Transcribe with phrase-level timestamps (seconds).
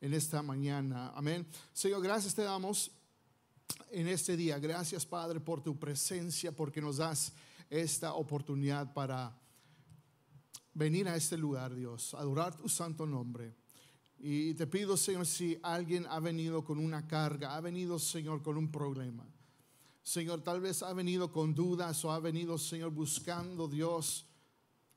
[0.00, 1.12] en esta mañana.
[1.14, 1.46] Amén.
[1.72, 2.90] Señor, gracias te damos
[3.90, 4.58] en este día.
[4.58, 7.32] Gracias, Padre, por tu presencia, porque nos das
[7.68, 9.36] esta oportunidad para
[10.74, 13.54] venir a este lugar, Dios, adorar tu santo nombre.
[14.18, 18.56] Y te pido, Señor, si alguien ha venido con una carga, ha venido, Señor, con
[18.56, 19.26] un problema.
[20.02, 24.26] Señor, tal vez ha venido con dudas o ha venido, Señor, buscando, Dios,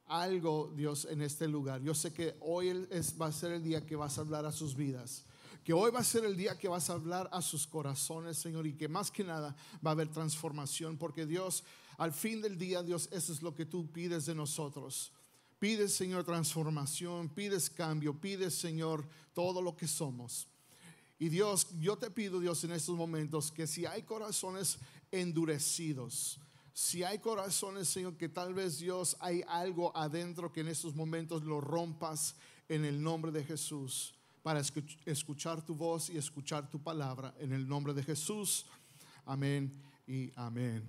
[0.07, 1.81] algo, Dios, en este lugar.
[1.81, 4.52] Yo sé que hoy es, va a ser el día que vas a hablar a
[4.52, 5.25] sus vidas.
[5.63, 8.67] Que hoy va a ser el día que vas a hablar a sus corazones, Señor,
[8.67, 11.63] y que más que nada va a haber transformación, porque Dios,
[11.98, 15.13] al fin del día, Dios, eso es lo que tú pides de nosotros.
[15.59, 20.49] Pides, Señor, transformación, pides cambio, pides, Señor, todo lo que somos.
[21.17, 24.79] Y Dios, yo te pido, Dios, en estos momentos que si hay corazones
[25.09, 26.40] endurecidos,
[26.73, 31.44] si hay corazones, Señor, que tal vez Dios hay algo adentro que en estos momentos
[31.44, 32.36] lo rompas
[32.68, 34.62] en el nombre de Jesús para
[35.05, 38.65] escuchar tu voz y escuchar tu palabra en el nombre de Jesús.
[39.26, 39.71] Amén
[40.07, 40.84] y amén.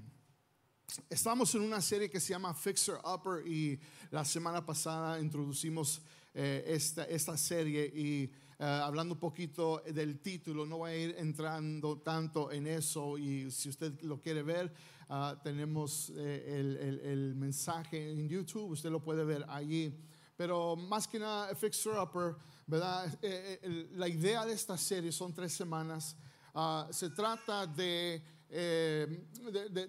[1.11, 3.79] Estamos en una serie que se llama Fixer Upper y
[4.11, 6.01] la semana pasada introducimos
[6.33, 8.25] eh, esta, esta, serie y
[8.59, 13.51] eh, hablando un poquito del título, no voy a ir entrando tanto en eso y
[13.51, 14.73] si usted lo quiere ver,
[15.09, 19.99] ah, tenemos eh, el, el, mensaje en YouTube, usted lo puede ver allí.
[20.37, 22.35] Pero más que nada, Fixer Upper,
[22.67, 23.07] ¿verdad?
[23.93, 26.17] la idea de esta serie son tres semanas.
[26.55, 28.23] Ah, se trata de
[28.57, 29.27] eh,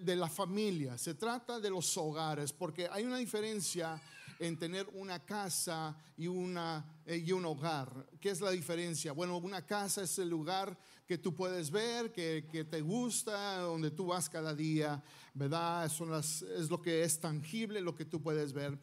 [0.02, 4.02] de, la familia, se trata de los hogares, porque hay una diferencia
[4.38, 8.08] en tener una casa y, una, eh, y un hogar.
[8.20, 9.12] ¿Qué es la diferencia?
[9.12, 13.90] Bueno, una casa es el lugar que tú puedes ver, que, que te gusta, donde
[13.90, 15.02] tú vas cada día,
[15.34, 15.88] ¿verdad?
[15.88, 18.78] Son las, es lo que es tangible, lo que tú puedes ver.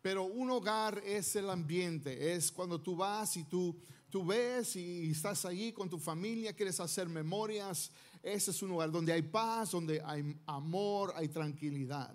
[0.00, 3.76] Pero un hogar es el ambiente, es cuando tú vas y tú,
[4.08, 7.90] tú ves y estás allí con tu familia, quieres hacer memorias,
[8.22, 12.14] ese es un lugar donde hay paz, donde hay amor, hay tranquilidad.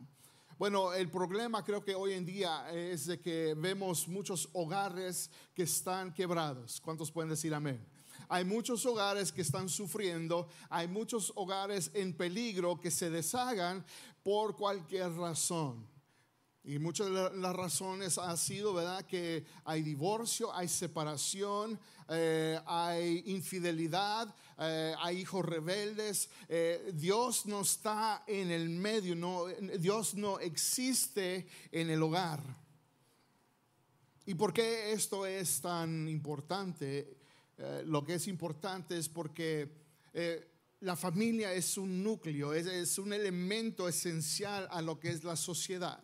[0.62, 5.64] Bueno, el problema creo que hoy en día es de que vemos muchos hogares que
[5.64, 6.80] están quebrados.
[6.80, 7.84] ¿Cuántos pueden decir amén?
[8.30, 13.84] Hay muchos hogares que están sufriendo, hay muchos hogares en peligro que se deshagan
[14.22, 15.84] por cualquier razón.
[16.64, 19.04] Y muchas de las razones ha sido, ¿verdad?
[19.08, 26.30] Que hay divorcio, hay separación, eh, hay infidelidad, eh, hay hijos rebeldes.
[26.48, 29.48] Eh, Dios no está en el medio,
[29.80, 32.44] Dios no existe en el hogar.
[34.28, 37.18] ¿Y por qué esto es tan importante?
[37.86, 39.70] lo que es importante es porque
[40.80, 46.04] la familia es un núcleo, es un elemento esencial a lo que es la sociedad.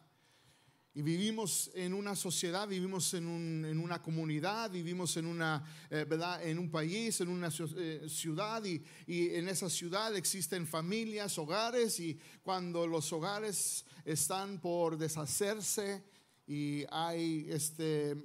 [0.98, 6.44] Y vivimos en una sociedad, vivimos en, una comunidad, vivimos en, una, eh, ¿verdad?
[6.44, 12.20] en un país, en una eh, ciudad y, en esa ciudad existen familias, hogares y
[12.42, 16.04] cuando los hogares están por deshacerse
[16.48, 18.18] y hay, este,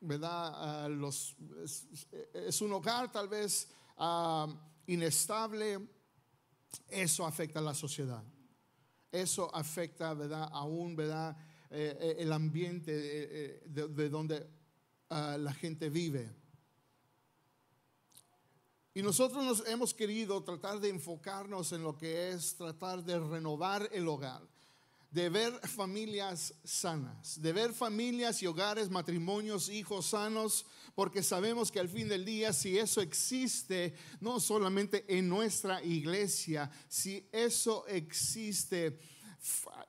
[0.00, 0.88] ¿verdad?
[0.88, 1.34] los,
[2.32, 3.66] es, un hogar tal vez
[3.96, 4.46] ah,
[4.86, 5.80] inestable,
[6.90, 8.22] eso afecta a la sociedad.
[9.10, 10.48] Eso afecta, ¿verdad?
[10.52, 11.36] Aún, ¿verdad?
[11.72, 14.44] Eh, eh, el ambiente eh, de, donde
[15.08, 16.28] ah, la gente vive.
[18.92, 23.88] Y nosotros nos hemos querido tratar de enfocarnos en lo que es tratar de renovar
[23.92, 24.42] el hogar,
[25.12, 30.66] de ver familias sanas, de ver familias y hogares, matrimonios, hijos sanos,
[30.96, 36.68] porque sabemos que al fin del día, si eso existe, no solamente en nuestra iglesia,
[36.88, 38.98] si eso existe,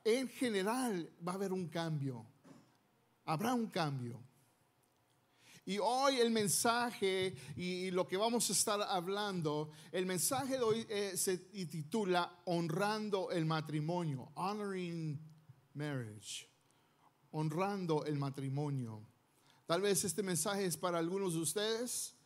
[0.04, 2.26] en general va a haber un cambio.
[3.24, 4.20] Habrá un cambio.
[5.64, 10.86] Y hoy el mensaje y lo que vamos a estar hablando, el mensaje de hoy
[10.88, 15.20] eh, se titula Honrando el matrimonio, Honoring
[15.74, 16.48] Marriage,
[17.30, 19.06] honrando el matrimonio.
[19.66, 22.16] Tal vez este mensaje es para algunos de ustedes,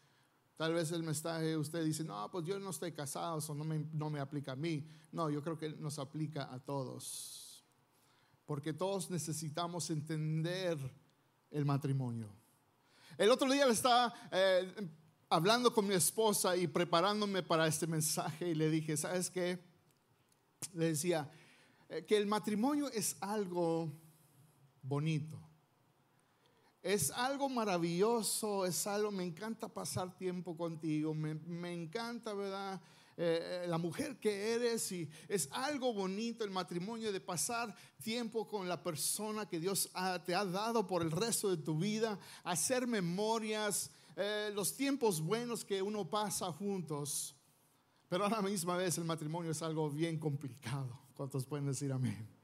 [0.56, 3.78] Tal vez el mensaje usted dice, no, pues yo no estoy casado, eso no me,
[3.92, 4.89] no me aplica a mí.
[5.13, 7.65] No, yo creo que nos aplica a todos.
[8.47, 10.78] Porque todos necesitamos entender
[11.51, 12.28] el matrimonio.
[13.19, 14.89] El otro día le estaba eh,
[15.28, 19.59] hablando con mi esposa y preparándome para este mensaje y le dije, ¿sabes qué?
[20.72, 21.31] Le decía
[21.89, 23.92] eh, que el matrimonio es algo
[24.83, 25.46] bonito.
[26.86, 32.80] Es algo maravilloso, es algo, me encanta pasar tiempo contigo, me, encanta, ¿verdad?
[33.16, 37.74] Eh, eh, la mujer que eres y es algo bonito el matrimonio de pasar
[38.04, 39.91] tiempo con la persona que Dios
[40.24, 45.65] te ha dado por el resto de tu vida, hacer memorias, eh, los tiempos buenos
[45.65, 47.34] que uno pasa juntos,
[48.09, 50.97] pero a la misma vez el matrimonio es algo bien complicado.
[51.16, 52.35] ¿Cuántos pueden decir amén?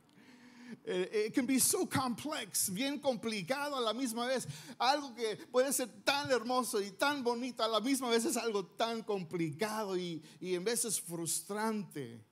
[0.84, 4.46] Eh, it can be so complex, bien complicado a la misma vez.
[4.78, 8.64] Algo que puede ser tan hermoso y tan bonito, a la misma vez es algo
[8.64, 12.24] tan complicado y, y en veces frustrante.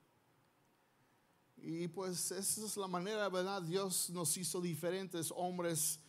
[1.63, 3.63] Y pues esa es la manera, ¿verdad?
[3.63, 6.01] Dios nos hizo diferentes hombres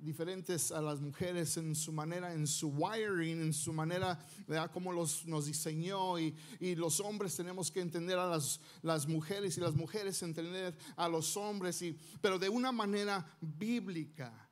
[0.00, 4.70] diferentes a las mujeres en su manera, en su wiring, en su manera, ¿verdad?
[4.72, 9.56] Cómo los, nos diseñó y, y, los hombres tenemos que entender a las, las, mujeres
[9.56, 14.48] y las mujeres entender a los hombres, y, pero de una manera bíblica,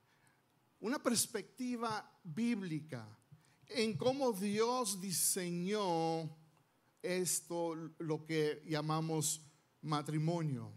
[0.81, 3.09] una perspectiva bíblica
[3.69, 6.37] en cómo Dios diseñó
[7.03, 9.43] esto, lo que llamamos
[9.83, 10.73] matrimonio.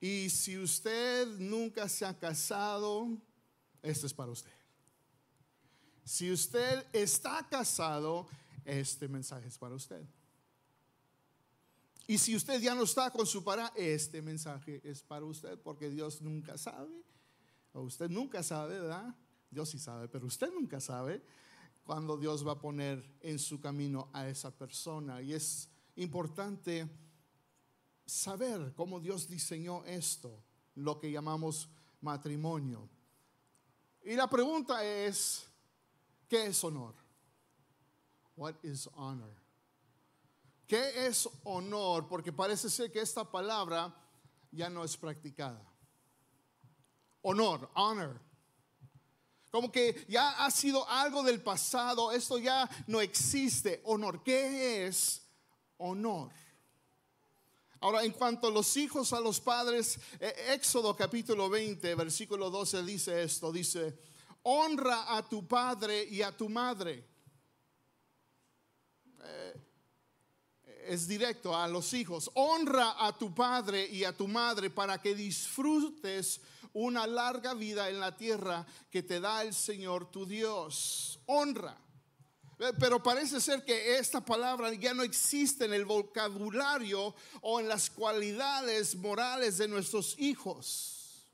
[0.00, 3.08] Y si usted nunca se ha casado,
[3.82, 4.52] esto es para usted.
[6.04, 8.26] Si usted está casado,
[8.64, 10.02] este mensaje es para usted.
[12.06, 15.88] Y si usted ya no está con su pareja, este mensaje es para usted, porque
[15.88, 17.02] Dios nunca sabe,
[17.72, 19.14] o usted nunca sabe, ¿verdad?
[19.50, 21.22] Dios sí sabe, pero usted nunca sabe
[21.84, 25.22] cuando Dios va a poner en su camino a esa persona.
[25.22, 26.88] Y es importante
[28.04, 30.42] saber cómo Dios diseñó esto,
[30.74, 31.68] lo que llamamos
[32.00, 32.88] matrimonio.
[34.04, 35.46] Y la pregunta es,
[36.28, 36.94] ¿qué es honor?
[38.36, 39.34] What is honor?
[40.66, 42.08] ¿Qué es honor?
[42.08, 43.94] Porque parece ser que esta palabra
[44.50, 45.62] ya no es practicada.
[47.22, 48.20] Honor, honor.
[49.50, 53.82] Como que ya ha sido algo del pasado, esto ya no existe.
[53.84, 55.22] Honor, ¿qué es
[55.76, 56.32] honor?
[57.82, 62.84] Ahora, en cuanto a los hijos a los padres, eh, Éxodo capítulo 20, versículo 12
[62.84, 63.98] dice esto, dice,
[64.44, 67.04] honra a tu padre y a tu madre.
[69.24, 69.60] Eh,
[70.86, 75.16] es directo a los hijos, honra a tu padre y a tu madre para que
[75.16, 76.40] disfrutes
[76.74, 81.18] una larga vida en la tierra que te da el Señor tu Dios.
[81.26, 81.76] Honra.
[82.62, 87.66] Eh, pero parece ser que esta palabra ya no existe en el vocabulario o en
[87.66, 91.26] las cualidades morales de nuestros hijos.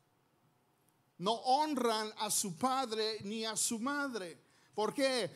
[1.19, 4.39] No honran a su padre ni a su madre.
[4.75, 5.31] ¿Por qué?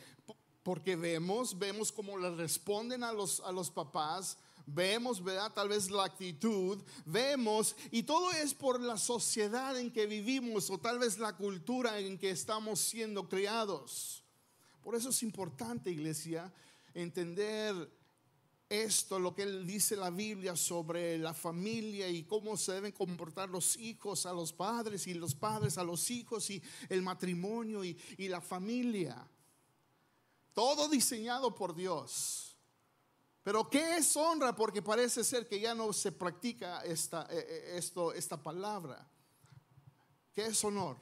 [0.63, 4.35] Porque vemos, vemos cómo le responden a los, a los papás,
[4.65, 5.53] vemos, ¿verdad?
[5.53, 10.79] Tal vez la actitud, vemos, y todo es por la sociedad en que vivimos o
[10.79, 14.22] tal vez la cultura en que estamos siendo criados.
[14.83, 16.51] Por eso es importante, iglesia,
[16.93, 17.89] entender
[18.69, 23.77] esto, lo que dice la Biblia sobre la familia y cómo se deben comportar los
[23.77, 28.41] hijos a los padres y los padres a los hijos y el matrimonio y, la
[28.41, 29.27] familia.
[30.53, 32.57] Todo diseñado por Dios.
[33.43, 34.55] Pero ¿qué es honra?
[34.55, 39.07] Porque parece ser que ya no se practica esta, eh, eh, esto, esta palabra.
[40.33, 40.97] ¿Qué es honor?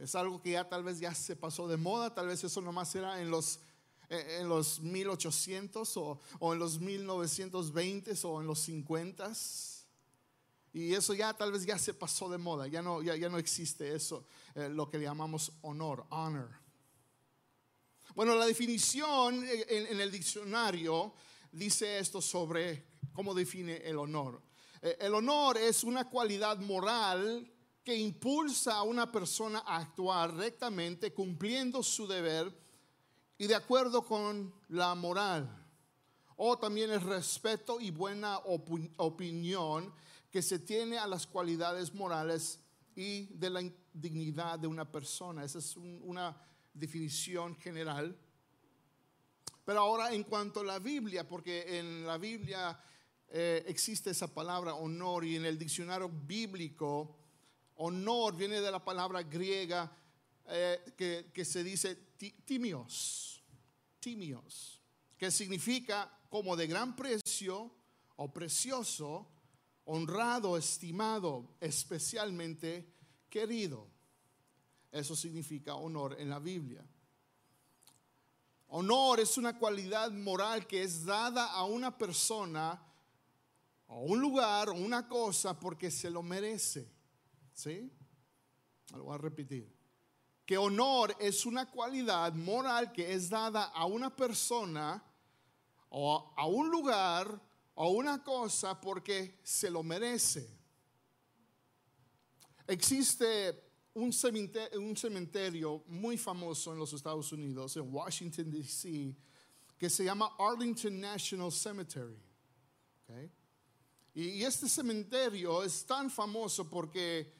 [0.00, 2.94] Es algo que ya tal vez ya se pasó de moda, tal vez eso nomás
[2.94, 3.60] era en los,
[4.08, 9.32] en los 1800 o, o en los 1920 o en los 50
[10.72, 13.38] y eso ya tal vez ya se pasó de moda, ya no, ya, ya no
[13.38, 14.24] existe eso,
[14.54, 16.48] eh, lo que llamamos honor, honor.
[18.14, 21.12] Bueno, la definición en, en, el diccionario
[21.52, 24.40] dice esto sobre cómo define el honor.
[24.80, 27.52] Eh, el honor es una cualidad moral
[27.84, 32.52] que impulsa a una persona a actuar rectamente, cumpliendo su deber
[33.38, 35.56] y de acuerdo con la moral.
[36.36, 39.92] O también el respeto y buena opinión
[40.30, 42.60] que se tiene a las cualidades morales
[42.94, 45.44] y de la dignidad de una persona.
[45.44, 46.36] Esa es una
[46.72, 48.16] definición general.
[49.64, 52.78] Pero ahora en cuanto a la Biblia, porque en la Biblia
[53.28, 57.19] eh, existe esa palabra honor y en el diccionario bíblico
[57.82, 59.90] Honor viene de la palabra griega
[60.46, 61.96] eh, que, se dice
[62.44, 63.42] timios,
[63.98, 64.82] timios,
[65.16, 67.72] que significa como de gran precio
[68.16, 69.30] o precioso,
[69.86, 72.92] honrado, estimado, especialmente
[73.30, 73.88] querido.
[74.92, 76.84] Eso significa honor en la Biblia.
[78.68, 82.78] Honor es una cualidad moral que es dada a una persona
[83.86, 86.99] o un lugar o una cosa porque se lo merece.
[87.60, 87.92] ¿Sí?
[88.94, 89.70] Lo voy a repetir.
[90.46, 95.04] Que honor es una cualidad moral que es dada a una persona
[95.90, 97.38] o a un lugar
[97.74, 100.48] o una cosa porque se lo merece.
[102.66, 103.62] Existe
[103.92, 109.14] un cementerio, muy famoso en los Estados Unidos, en Washington, D.C.,
[109.76, 112.22] que se llama Arlington National Cemetery.
[113.04, 113.30] Okay?
[114.14, 117.39] Y este cementerio es tan famoso porque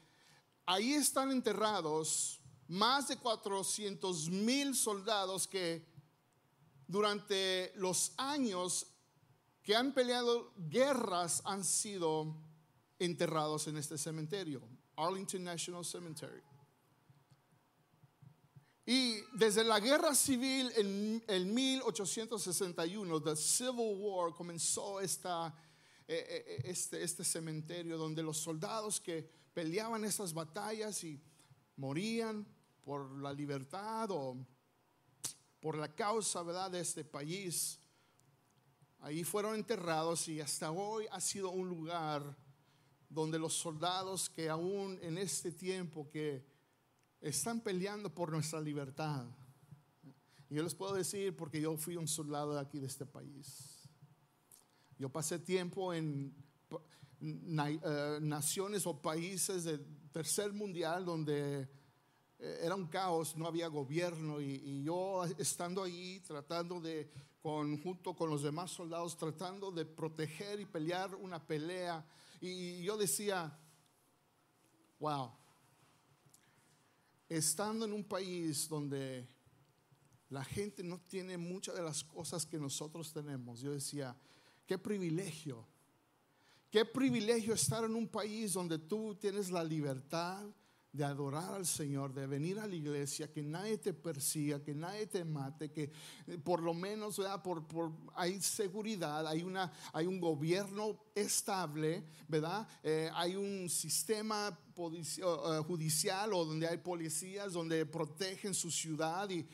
[0.71, 5.85] ahí están enterrados más de 400 mil soldados que
[6.87, 8.87] durante los años
[9.63, 12.37] que han peleado guerras han sido
[12.99, 14.61] enterrados en este cementerio,
[14.95, 16.41] Arlington National Cemetery.
[18.85, 25.53] Y desde la guerra civil en, en 1861, the Civil War, comenzó esta,
[26.07, 31.19] eh, eh, eh, este, este cementerio donde los soldados que peleaban estas batallas y
[31.75, 32.45] morían
[32.83, 34.37] por la libertad o
[35.59, 36.71] por la causa ¿verdad?
[36.71, 37.79] de este país,
[38.99, 42.35] ahí fueron enterrados y hasta hoy ha sido un lugar
[43.09, 46.45] donde los soldados que aún en este tiempo que
[47.19, 49.25] están peleando por nuestra libertad,
[50.49, 53.87] y yo les puedo decir porque yo fui un soldado de aquí de este país.
[54.97, 56.35] Yo pasé tiempo en
[57.21, 61.69] naciones o países del tercer mundial donde
[62.39, 67.09] eh, era un caos, no había gobierno y, yo estando ahí tratando de,
[67.41, 72.03] junto con los demás soldados, tratando de proteger y pelear una pelea.
[72.39, 73.55] Y, yo decía,
[74.99, 75.31] wow,
[77.29, 79.27] estando en un país donde
[80.29, 84.17] la gente no tiene muchas de las cosas que nosotros tenemos, yo decía,
[84.65, 85.67] qué privilegio,
[86.71, 90.43] qué privilegio estar en un país donde tú tienes la libertad,
[90.93, 95.07] de adorar al Señor, de venir a la iglesia, que nadie te persiga, que nadie
[95.07, 95.91] te mate, que
[96.27, 102.67] eh, por lo menos Por, por, hay seguridad, hay, una, hay un gobierno estable, ¿verdad?
[102.83, 109.45] Eh, hay un sistema judicial o donde hay policías donde protegen su ciudad y,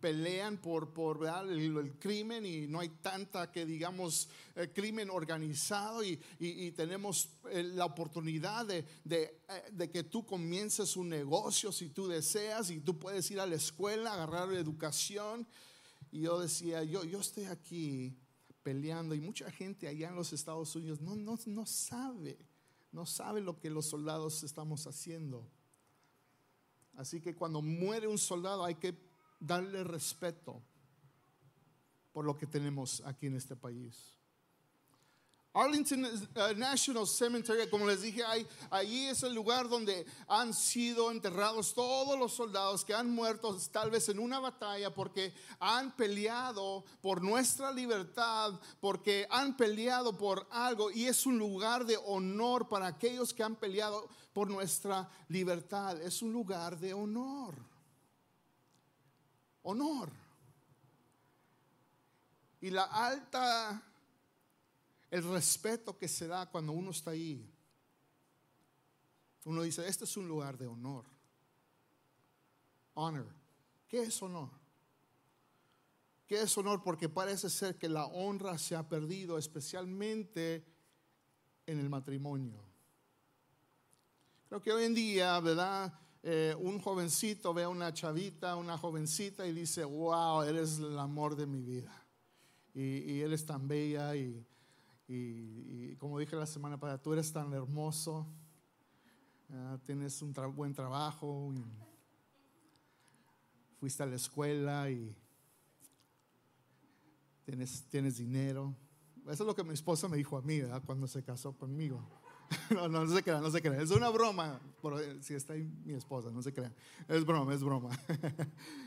[0.00, 6.16] pelean por, por el, crimen y no hay tanta que digamos eh, crimen organizado y,
[6.76, 12.80] tenemos eh, la oportunidad de, de, que tú comiences un negocio si tú deseas y
[12.80, 15.46] tú puedes ir a la escuela, agarrar educación.
[16.10, 18.16] Y yo decía, yo, yo estoy aquí
[18.62, 22.38] peleando y mucha gente allá en los Estados Unidos no, no, no sabe
[22.96, 25.46] no sabe lo que los soldados estamos haciendo.
[26.94, 28.98] Así que cuando muere un soldado hay que
[29.38, 30.62] darle respeto
[32.14, 34.15] por lo que tenemos aquí en este país.
[35.56, 41.10] Arlington uh, National Cemetery, como les dije, ahí, ahí es el lugar donde han sido
[41.10, 46.84] enterrados todos los soldados que han muerto tal vez en una batalla porque han peleado
[47.00, 52.88] por nuestra libertad, porque han peleado por algo y es un lugar de honor para
[52.88, 55.98] aquellos que han peleado por nuestra libertad.
[56.02, 57.54] Es un lugar de honor.
[59.62, 60.10] Honor.
[62.60, 63.82] Y la alta
[65.10, 67.48] el respeto que se da cuando uno está ahí.
[69.44, 71.04] Uno dice, este es un lugar de honor.
[72.94, 73.32] Honor.
[73.86, 74.50] ¿Qué es honor?
[76.26, 76.82] ¿Qué es honor?
[76.82, 80.64] Porque parece ser que la honra se ha perdido, especialmente
[81.66, 82.60] en el matrimonio.
[84.48, 85.92] Creo que hoy en día, ¿verdad?
[86.24, 91.36] Eh, un jovencito ve a una chavita, una jovencita y dice, wow, eres el amor
[91.36, 92.04] de mi vida.
[92.74, 94.44] Y, y eres tan bella y,
[95.08, 98.26] y, como dije la semana pasada, tú eres tan hermoso,
[99.84, 101.52] tienes un buen trabajo,
[103.78, 105.16] fuiste a la escuela y
[107.44, 108.74] tienes, tienes dinero.
[109.24, 112.04] Eso es lo que mi esposa me dijo a mí, Cuando se casó conmigo.
[112.70, 113.80] no, no, no se crean, no se crean.
[113.80, 114.60] Es una broma.
[115.20, 116.74] si está ahí mi esposa, no se crean.
[117.08, 117.90] Es broma, es broma.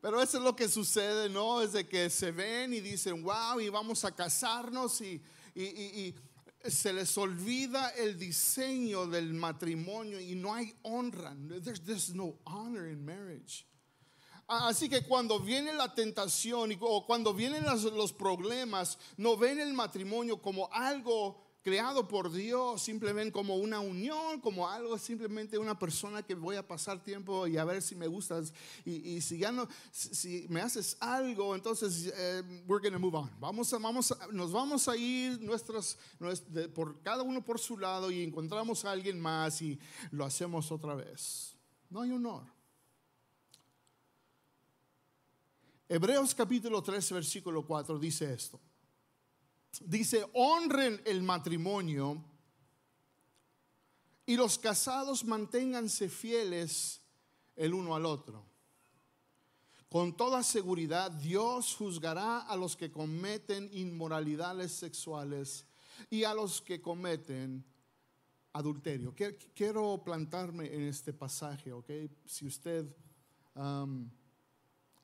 [0.00, 1.60] Pero eso es lo que sucede, ¿no?
[1.60, 5.20] Es de que se ven y dicen, wow, y vamos a casarnos y,
[5.54, 6.14] y,
[6.64, 11.34] se les olvida el diseño del matrimonio y no hay honra.
[11.62, 13.64] There's, there's no honor in marriage.
[14.48, 20.40] Así que cuando viene la tentación o cuando vienen los problemas, no ven el matrimonio
[20.40, 26.34] como algo creado por Dios simplemente como una unión, como algo simplemente una persona que
[26.34, 28.54] voy a pasar tiempo y a ver si me gustas
[28.86, 33.30] y, si ya no, si, me haces algo, entonces eh, we're gonna move on.
[33.38, 35.98] Vamos a, vamos nos vamos a ir nuestros,
[36.74, 39.78] por cada uno por su lado y encontramos a alguien más y
[40.10, 41.54] lo hacemos otra vez.
[41.90, 42.44] No hay honor.
[45.86, 48.58] Hebreos capítulo 13, versículo 4 dice esto
[49.80, 52.22] dice, honren el matrimonio
[54.26, 57.00] y los casados manténganse fieles
[57.56, 58.44] el uno al otro.
[59.88, 65.64] Con toda seguridad, Dios juzgará a los que cometen inmoralidades sexuales
[66.10, 67.64] y a los que cometen
[68.52, 69.14] adulterio.
[69.54, 71.90] Quiero plantarme en este pasaje, ¿ok?
[72.26, 72.84] Si usted
[73.54, 74.10] um,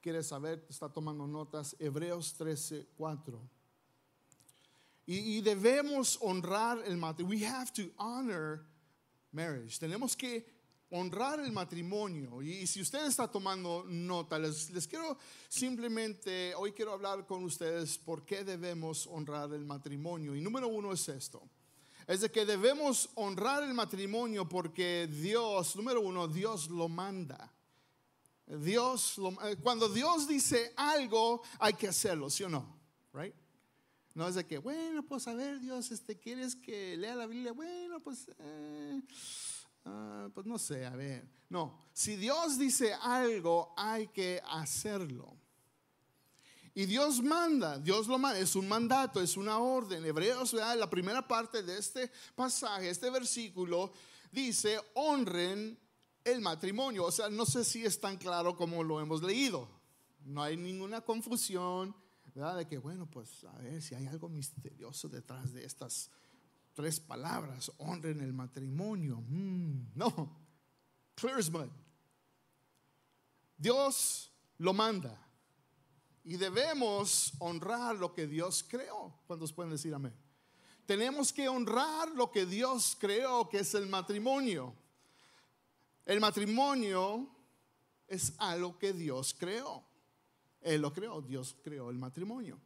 [0.02, 3.40] quiere saber, está tomando notas, Hebreos 13, 4.
[5.06, 7.38] Y, y debemos honrar el matrimonio.
[7.38, 8.64] We have to honor
[9.32, 9.78] marriage.
[9.78, 10.46] Tenemos que
[10.90, 12.40] honrar el matrimonio.
[12.42, 15.18] Y, si usted está tomando nota, les, les, quiero
[15.49, 20.34] simplemente, hoy quiero hablar con ustedes por qué debemos honrar el matrimonio.
[20.34, 21.42] Y número uno es esto.
[22.06, 27.52] Es de que debemos honrar el matrimonio porque Dios, número uno, Dios lo manda.
[28.46, 32.78] Dios, eh, cuando Dios dice algo, hay que hacerlo, ¿sí o no?
[33.12, 33.34] Right?
[34.14, 37.52] No es de que, bueno, pues a ver, Dios, este, ¿quieres que lea la Biblia?
[37.52, 39.02] Bueno, pues, eh,
[39.85, 41.28] ah, pues no sé, a ver.
[41.49, 45.37] No, si Dios dice algo, hay que hacerlo.
[46.76, 50.04] Y Dios manda, Dios lo manda, es un mandato, es una orden.
[50.04, 53.92] Hebreos, la primera parte de este pasaje, este versículo,
[54.30, 55.78] dice, honren
[56.25, 57.04] el matrimonio.
[57.04, 59.68] O sea, no sé si es tan claro como lo hemos leído.
[60.25, 61.94] No hay ninguna confusión
[62.34, 66.10] de que, bueno, pues a ver si hay algo misterioso detrás de estas
[66.74, 69.22] tres palabras, honren el matrimonio.
[69.28, 70.36] Mm, no,
[71.14, 71.70] clear as mud.
[73.56, 75.16] Dios lo manda
[76.24, 79.14] y debemos honrar lo que Dios creó.
[79.28, 80.14] ¿Cuántos pueden decir amén?
[80.86, 84.74] Tenemos que honrar lo que Dios creó, que es el matrimonio.
[86.04, 87.28] El matrimonio
[88.08, 89.93] es algo que Dios creó.
[90.64, 92.59] Él lo creó, Dios creó el matrimonio.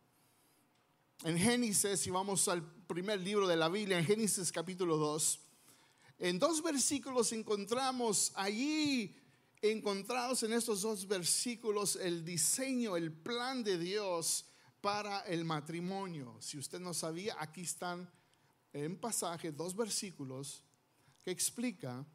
[1.24, 5.40] En Génesis, si vamos al primer libro de la Biblia, en Génesis capítulo 2,
[6.20, 9.16] en dos versículos encontramos allí,
[9.60, 14.46] encontrados en estos dos versículos, el diseño, el plan de Dios
[14.80, 16.36] para el matrimonio.
[16.40, 18.08] Si usted no sabía, aquí están
[18.72, 20.62] en pasaje dos versículos
[21.24, 22.06] que explica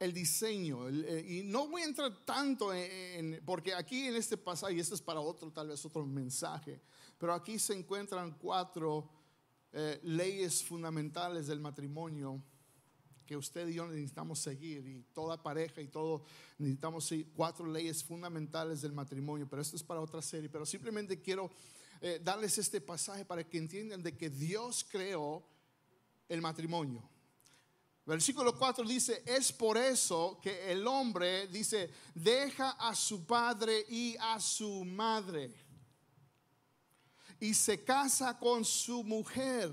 [0.00, 0.88] el diseño.
[0.88, 4.94] Eh, y no voy a entrar tanto en, porque aquí en este pasaje, y este
[4.94, 6.80] es para otro, tal vez otro mensaje,
[7.18, 9.08] pero aquí se encuentran cuatro
[9.72, 12.42] eh, leyes fundamentales del matrimonio
[13.26, 16.24] que usted y yo necesitamos seguir, y toda pareja y todo
[16.58, 21.48] necesitamos cuatro leyes fundamentales del matrimonio, pero esto es para otra serie, pero simplemente quiero
[22.00, 25.44] eh, darles este pasaje para que entiendan de que Dios creó
[26.28, 27.08] el matrimonio.
[28.10, 34.16] Versículo 4 dice, es por eso que el hombre dice, deja a su padre y
[34.18, 35.54] a su madre
[37.38, 39.70] y se casa con su mujer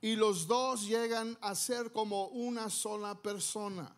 [0.00, 3.96] y los dos llegan a ser como una sola persona.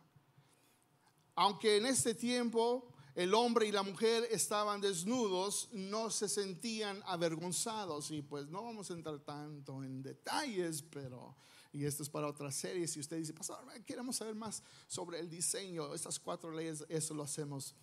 [1.34, 8.10] Aunque en este tiempo el hombre y la mujer estaban desnudos, no se sentían avergonzados.
[8.10, 11.34] Y pues no vamos a entrar tanto en detalles, pero
[11.76, 12.88] y esto es para otra serie.
[12.88, 17.22] Si usted dice, pastor, queremos saber más sobre el diseño, estas cuatro leyes, eso lo
[17.22, 17.74] hacemos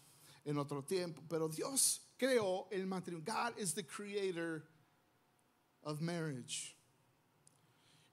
[0.43, 1.21] en otro tiempo.
[1.29, 3.23] Pero Dios creó el matrimonio.
[3.31, 4.67] God is the creator
[5.83, 6.75] of marriage.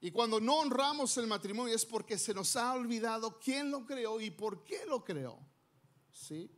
[0.01, 4.21] Y cuando no honramos el matrimonio es porque se nos ha olvidado quién lo creó
[4.21, 5.39] y por qué lo creó.
[6.11, 6.51] ¿Sí?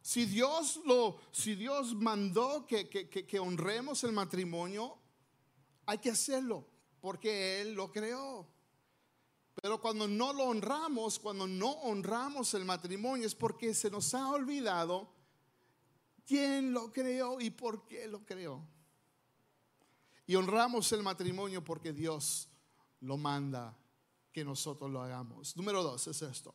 [0.00, 4.96] Si Dios lo, si Dios mandó que, que, que honremos el matrimonio,
[5.84, 6.73] hay que hacerlo
[7.04, 8.46] porque Él lo creó.
[9.60, 14.30] Pero cuando no lo honramos, cuando no honramos el matrimonio, es porque se nos ha
[14.30, 15.12] olvidado
[16.26, 18.66] quién lo creó y por qué lo creó.
[20.26, 22.48] Y honramos el matrimonio porque Dios
[23.00, 23.76] lo manda
[24.32, 25.58] que nosotros lo hagamos.
[25.58, 26.54] Número dos es esto,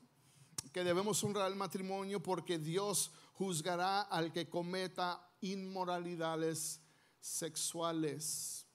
[0.73, 6.81] que debemos honrar el matrimonio porque Dios juzgará al que cometa inmoralidades
[7.19, 8.65] sexuales.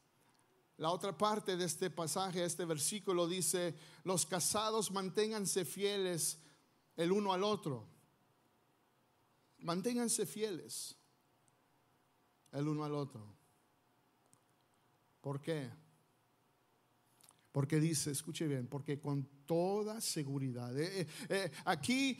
[0.77, 6.39] La otra parte de este pasaje, este versículo dice, los casados manténganse fieles
[6.97, 7.87] el uno al otro.
[9.59, 10.97] Manténganse fieles
[12.53, 13.25] el uno al otro.
[15.21, 15.71] ¿Por qué?
[17.55, 20.77] Porque dice, escuche bien, porque con toda seguridad.
[20.77, 22.19] Eh, eh, eh, aquí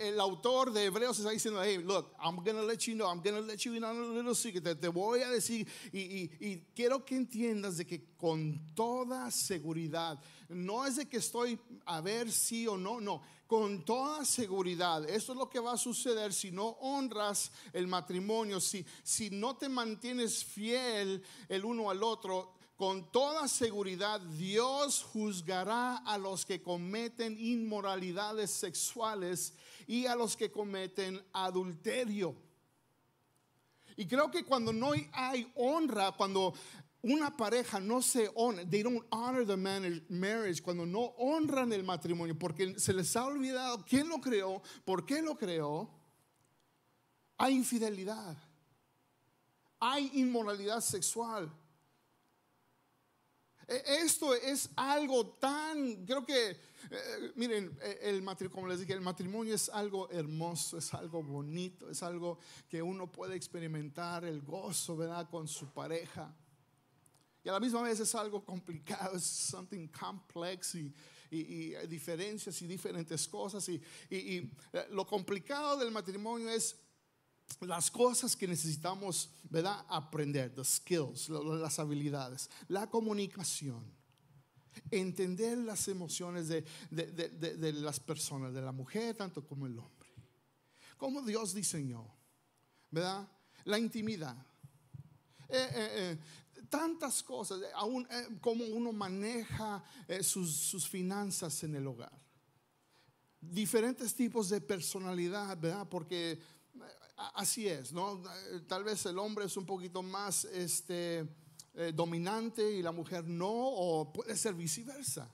[0.00, 3.20] el autor de Hebreos está diciendo, hey, look, I'm going to let you know, I'm
[3.20, 4.80] going to let you in on a little secret.
[4.80, 10.96] Te, voy a decir, y, quiero que entiendas de que con toda seguridad, no es
[10.96, 15.50] de que estoy a ver si o no, no, con toda seguridad, esto es lo
[15.50, 21.22] que va a suceder si no honras el matrimonio, si, si no te mantienes fiel
[21.46, 29.54] el uno al otro con toda seguridad Dios juzgará a los que cometen inmoralidades sexuales
[29.86, 32.36] y a los que cometen adulterio.
[33.96, 36.52] Y creo que cuando no hay honra, cuando
[37.00, 42.38] una pareja no se honra, they don't honor the marriage, cuando no honran el matrimonio,
[42.38, 45.88] porque se les ha olvidado quién lo creó, por qué lo creó,
[47.38, 48.36] hay infidelidad,
[49.80, 51.50] hay inmoralidad sexual.
[53.68, 58.92] E, esto es algo tan, creo que, eh, miren, e, el matrimonio, como les dije,
[58.92, 64.40] el matrimonio es algo hermoso, es algo bonito, es algo que uno puede experimentar el
[64.42, 65.28] gozo, ¿verdad?
[65.28, 66.34] Con su pareja.
[67.42, 70.92] Y a la misma vez es algo complicado, es something complex y,
[71.30, 73.68] y, diferencias y diferentes cosas.
[73.68, 76.76] Y, y, eh, lo complicado del matrimonio es
[77.60, 79.84] las cosas que necesitamos, ¿verdad?
[79.88, 83.84] Aprender, the skills, las habilidades, la comunicación,
[84.90, 90.08] entender las emociones de, de, las personas, de la mujer tanto como el hombre.
[90.96, 92.06] Como Dios diseñó,
[92.90, 93.28] ¿verdad?
[93.64, 94.36] La intimidad.
[95.48, 96.18] Eh, eh, eh,
[96.68, 98.06] tantas cosas, aún
[98.40, 99.82] cómo uno maneja
[100.20, 102.12] sus, sus finanzas en el hogar.
[103.40, 105.86] Diferentes tipos de personalidad, ¿verdad?
[105.88, 106.40] Porque
[107.16, 108.22] así es, ¿no?
[108.66, 111.26] Tal vez el hombre es un poquito más este,
[111.74, 115.30] eh, dominante y la mujer no, o puede ser viceversa.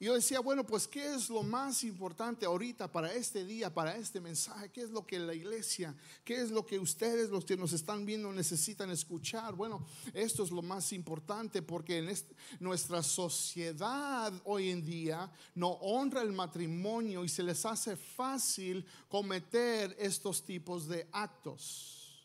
[0.00, 3.96] Y yo decía, bueno, pues ¿qué es lo más importante ahorita para este día, para
[3.96, 4.70] este mensaje?
[4.70, 5.92] ¿Qué es lo que la iglesia,
[6.24, 9.56] qué es lo que ustedes, los que nos están viendo, necesitan escuchar?
[9.56, 9.84] Bueno,
[10.14, 12.16] esto es lo más importante porque
[12.60, 19.96] nuestra sociedad hoy en día no honra el matrimonio y se les hace fácil cometer
[19.98, 22.24] estos tipos de actos.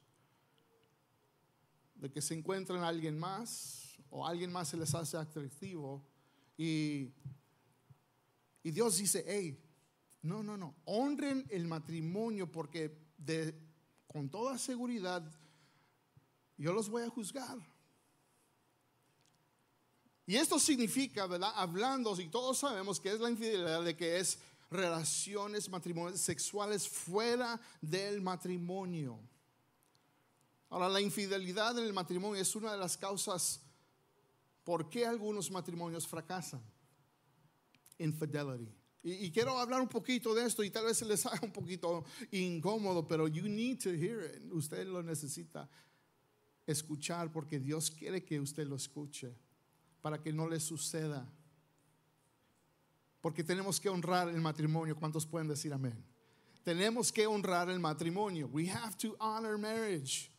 [1.96, 6.06] De que se encuentran a alguien más o alguien más se les hace atractivo
[6.56, 7.12] y
[8.64, 9.62] y Dios dice, hey,
[10.22, 12.98] no, no, no, honren el matrimonio porque
[14.08, 15.24] con toda seguridad
[16.58, 17.58] yo los voy a juzgar.
[20.26, 21.52] Y esto significa, ¿verdad?
[21.56, 24.40] Hablando, y todos sabemos que es la infidelidad de que es
[24.72, 29.20] relaciones matrimoniales sexuales fuera del matrimonio.
[30.70, 33.60] Ahora, la infidelidad en el matrimonio es una de las causas
[34.64, 36.64] por qué algunos matrimonios fracasan
[38.04, 38.72] infidelity.
[39.06, 42.06] Y, quiero hablar un poquito de esto y tal vez se les haga un poquito
[42.32, 44.42] incómodo, pero you need to hear it.
[44.50, 45.70] Usted lo necesita
[46.66, 49.36] escuchar porque Dios quiere que usted lo escuche
[50.02, 51.30] para que no le suceda.
[53.20, 54.96] Porque tenemos que honrar el matrimonio.
[54.96, 56.02] ¿Cuántos pueden decir amén?
[56.64, 58.48] Tenemos que honrar el matrimonio.
[58.48, 60.33] We have to honor marriage.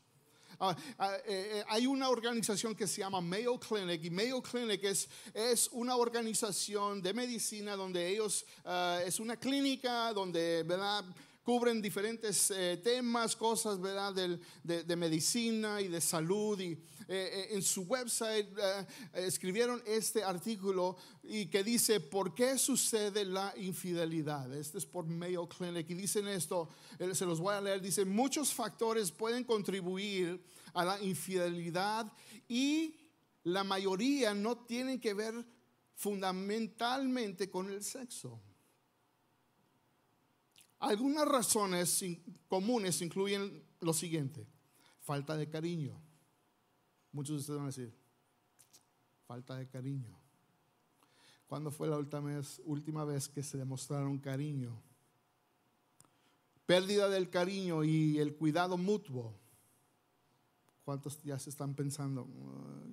[0.61, 4.85] Ah, ah, eh, eh, hay una organización que se llama Mayo Clinic y Mayo Clinic
[4.85, 11.05] es, es una organización de medicina donde ellos, ah, es una clínica donde, ¿verdad?
[11.45, 14.15] cubren diferentes eh, temas, cosas, ¿verdad?
[14.15, 16.59] De, medicina y de salud.
[16.59, 18.49] Y en su website
[19.15, 24.53] escribieron este artículo y que dice, ¿por qué sucede la infidelidad?
[24.55, 25.89] Este es por Mayo Clinic.
[25.91, 26.69] Y dicen esto,
[27.13, 32.13] se los voy a leer, dice, muchos factores pueden contribuir a la infidelidad
[32.49, 32.97] y
[33.45, 35.35] la mayoría no tienen que ver
[35.95, 38.41] fundamentalmente con el sexo.
[40.81, 42.05] Algunas razones
[42.49, 44.47] comunes incluyen lo siguiente,
[45.01, 46.03] falta de cariño.
[47.15, 47.95] Muchos de ustedes van a decir,
[49.27, 50.15] falta de cariño.
[51.47, 54.83] ¿Cuándo fue la última vez, que se demostraron cariño?
[56.67, 59.33] Pérdida del cariño y el cuidado mutuo
[60.85, 62.23] ¿Cuántos ya se están pensando?
[62.23, 62.85] Oh,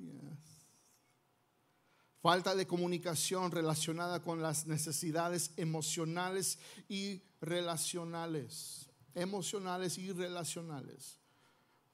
[2.22, 8.88] Falta de comunicación relacionada con las necesidades emocionales y relacionales.
[9.16, 11.21] Emocionales y relacionales.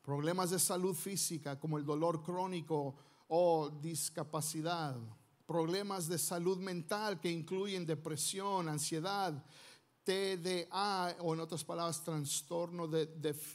[0.07, 2.95] Problemas de salud física como el dolor crónico
[3.27, 4.97] o discapacidad.
[5.45, 9.43] Problemas de salud mental que incluyen depresión, ansiedad,
[10.05, 13.07] TDA, o en otras palabras, trastorno de,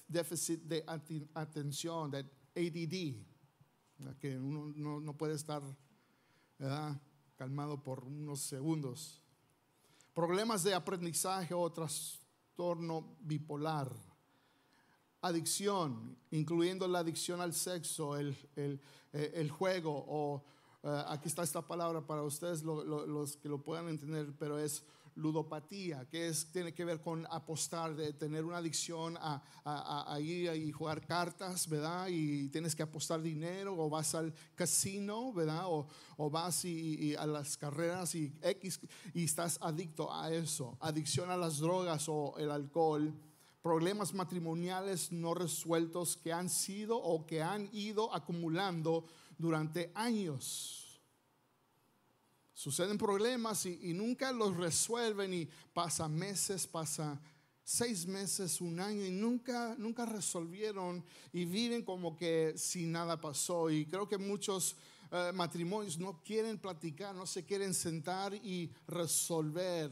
[0.06, 0.84] déficit de
[1.32, 2.18] atención, de
[2.54, 5.62] ADD, que uno no, puede estar
[7.34, 9.22] calmado por unos segundos.
[10.12, 14.11] Problemas de aprendizaje o trastorno bipolar.
[15.22, 18.36] Adicción, incluyendo la adicción al sexo, el,
[19.12, 20.44] el, juego o...
[20.84, 24.82] Eh, aquí está esta palabra para ustedes, los que lo puedan entender, pero es
[25.14, 30.72] ludopatía, que es, tiene que ver con apostar, de tener una adicción a, ir y
[30.72, 32.08] jugar cartas, ¿verdad?
[32.08, 35.64] Y tienes que apostar dinero, o vas al casino, ¿verdad?
[35.66, 38.80] O, vas y, a las carreras y X,
[39.14, 40.76] y estás adicto a eso.
[40.80, 43.12] Adicción a las drogas o el alcohol.
[43.62, 49.06] Problemas matrimoniales no resueltos que han sido o que han ido acumulando
[49.38, 50.82] durante años
[52.62, 57.20] Suceden problemas y, nunca los resuelven y pasa meses, pasa
[57.64, 63.68] seis meses, un año y nunca, nunca resolvieron y viven como que si nada pasó.
[63.68, 64.76] Y creo que muchos
[65.10, 69.90] eh, matrimonios no quieren platicar, no se quieren sentar y resolver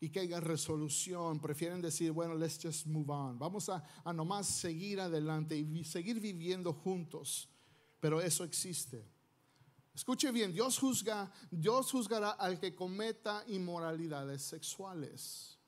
[0.00, 1.38] y que haya resolución.
[1.40, 3.38] Prefieren decir, bueno, let's just move on.
[3.38, 7.48] Vamos a, a nomás seguir adelante y seguir viviendo juntos.
[8.00, 9.06] Pero eso existe.
[9.94, 15.58] Escuche bien, Dios juzga, Dios juzgará al que cometa inmoralidades sexuales.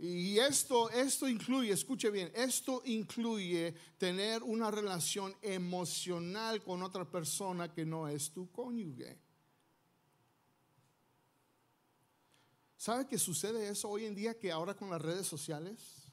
[0.00, 7.72] Y esto, esto incluye, escuche bien, esto incluye tener una relación emocional con otra persona
[7.72, 9.27] que no es tu cónyuge.
[12.78, 16.08] ¿Sabe que sucede eso hoy en día que ahora con las redes sociales?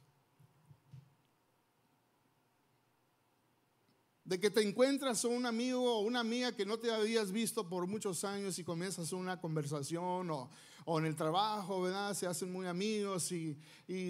[4.24, 7.70] de que te encuentras a un amigo o una amiga que no te habías visto
[7.70, 10.50] por muchos años y comienzas una conversación o,
[10.88, 12.14] en el trabajo, ¿verdad?
[12.14, 13.58] Se hacen muy amigos y,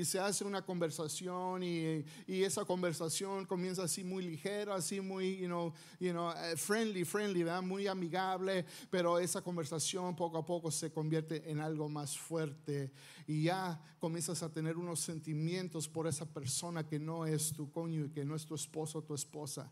[0.03, 5.73] se hace una conversación y, esa conversación comienza así muy ligera, así muy, you know,
[5.99, 7.61] you know, eh, friendly, friendly, ¿verdad?
[7.61, 12.91] Muy amigable, pero esa conversación poco a poco se convierte en algo más fuerte
[13.25, 18.11] y ya comienzas a tener unos sentimientos por esa persona que no es tu cónyuge,
[18.11, 19.71] que no es tu esposo o tu esposa.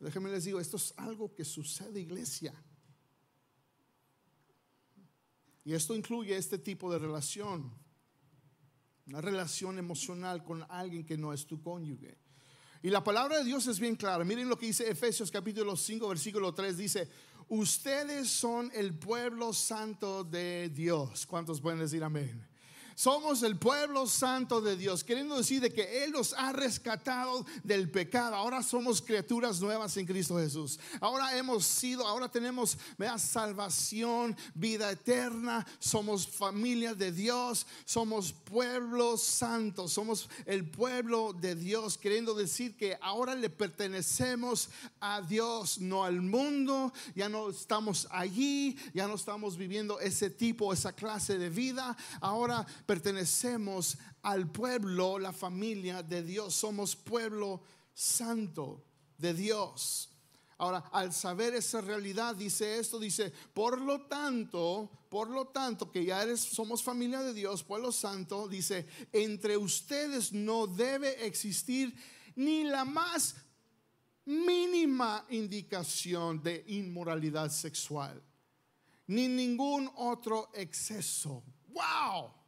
[0.00, 2.52] Déjenme les digo, esto es algo que sucede, iglesia.
[5.68, 7.70] Y esto incluye este tipo de relación,
[9.06, 12.16] una relación emocional con alguien que no es tu cónyuge.
[12.82, 14.24] Y la palabra de Dios es bien clara.
[14.24, 16.74] Miren lo que dice Efesios capítulo 5, versículo 3.
[16.74, 17.10] Dice,
[17.48, 21.26] ustedes son el pueblo santo de Dios.
[21.26, 22.47] ¿Cuántos pueden decir amén?
[22.98, 27.88] Somos el pueblo santo de Dios, queriendo decir de que Él nos ha rescatado del
[27.88, 28.34] pecado.
[28.34, 30.80] Ahora somos criaturas nuevas en Cristo Jesús.
[31.00, 32.76] Ahora hemos sido, ahora tenemos
[33.18, 35.64] salvación, vida eterna.
[35.78, 42.98] Somos familia de Dios, somos pueblo santo, somos el pueblo de Dios, queriendo decir que
[43.00, 46.92] ahora le pertenecemos a Dios, no al mundo.
[47.14, 51.96] Ya no estamos allí, ya no estamos viviendo ese tipo, esa clase de vida.
[52.20, 56.54] Ahora pertenecemos al pueblo, la familia de Dios.
[56.54, 57.60] Somos pueblo
[57.92, 58.82] santo
[59.18, 60.08] de Dios.
[60.56, 66.02] Ahora, al saber esa realidad, dice esto, dice, por lo tanto, por lo tanto, que
[66.02, 71.94] ya somos familia de Dios, pueblo santo, dice, entre ustedes no debe existir
[72.36, 73.34] ni la más
[74.24, 78.22] mínima indicación de inmoralidad sexual,
[79.08, 81.44] ni ningún otro exceso.
[81.68, 82.38] ¡Wow!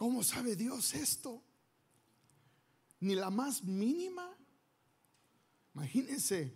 [0.00, 1.42] ¿Cómo sabe Dios esto?
[3.00, 4.34] Ni la más mínima.
[5.74, 6.54] Imagínense,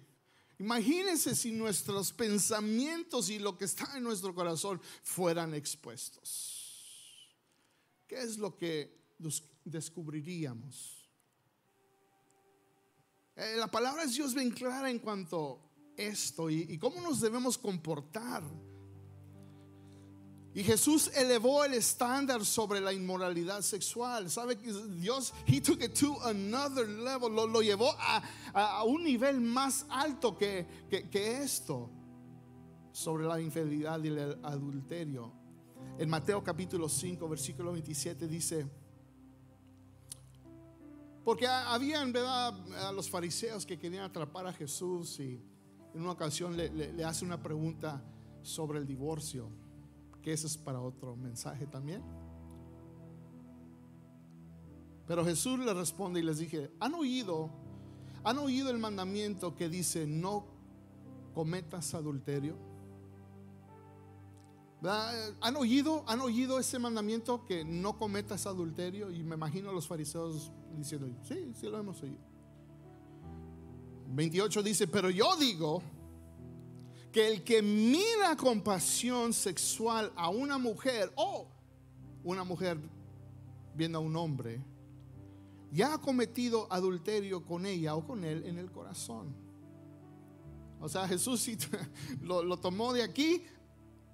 [0.59, 7.37] imagínense si nuestros pensamientos y lo que está en nuestro corazón fueran expuestos.
[8.07, 9.13] ¿Qué es lo que
[9.63, 11.07] descubriríamos?
[13.37, 15.61] Eh, la palabra de Dios bien clara en cuanto
[15.99, 18.43] a esto y, y cómo nos debemos comportar
[20.57, 24.31] y Jesús elevó el estándar sobre la inmoralidad sexual.
[24.31, 30.39] ¿Sabe Dios, He took it to another level, lo, llevó a, un nivel más alto
[30.39, 31.91] que, que, esto
[32.93, 35.33] sobre la infidelidad y el adulterio.
[35.99, 38.65] En Mateo capítulo 5, versículo 27 dice,
[41.25, 42.55] porque habían, ¿verdad?
[42.87, 45.43] A los fariseos que querían atrapar a Jesús y
[45.95, 48.05] en una ocasión le hace una pregunta
[48.43, 49.64] sobre el divorcio
[50.25, 52.03] que eso es para otro mensaje también.
[55.07, 57.51] Pero Jesús le responde y les dije, ¿han oído?
[58.25, 60.47] ¿Han oído el mandamiento que dice no
[61.35, 62.57] cometas adulterio?
[65.41, 69.11] ¿Han oído, ¿Han oído ese mandamiento que no cometas adulterio?
[69.11, 72.19] Y me imagino a los fariseos diciendo, sí, sí lo hemos oído.
[74.09, 75.83] 28 dice, pero yo digo,
[77.15, 81.47] que el que mira con pasión sexual a una mujer o
[82.25, 82.77] una mujer
[83.73, 84.61] viendo a un hombre,
[85.71, 89.33] ya ha cometido adulterio con ella o con él en el corazón.
[90.81, 91.49] O sea, Jesús
[92.21, 93.45] lo, tomó de aquí